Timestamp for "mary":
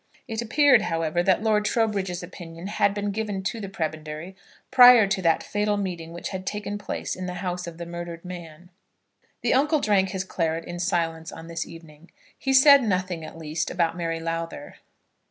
13.95-14.19